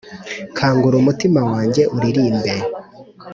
[0.57, 2.53] kangura umutima wanjye uririmbe